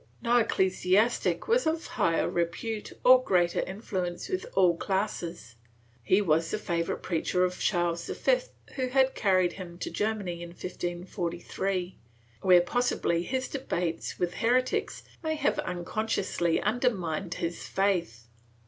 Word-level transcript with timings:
No 0.19 0.37
ecclesiastic 0.37 1.47
was 1.47 1.67
of 1.67 1.85
higher 1.85 2.27
repute 2.27 2.91
or 3.05 3.23
greater 3.23 3.59
influence 3.59 4.29
with 4.29 4.47
all 4.55 4.75
classes; 4.75 5.53
he 6.01 6.21
was 6.23 6.49
the 6.49 6.57
favorite 6.57 7.03
preacher 7.03 7.43
of 7.45 7.59
Charles 7.59 8.07
V, 8.07 8.37
who 8.77 8.87
had 8.87 9.13
carried 9.13 9.53
him 9.53 9.77
to 9.77 9.91
Ger 9.91 10.15
many 10.15 10.41
in 10.41 10.49
1543, 10.53 11.97
where 12.41 12.61
possibly 12.61 13.21
his 13.21 13.47
debates 13.47 14.17
with 14.17 14.33
heretics 14.33 15.03
may 15.21 15.35
have 15.35 15.59
unconsciously 15.59 16.59
undermined 16.59 17.35
his 17.35 17.67
faith. 17.67 18.25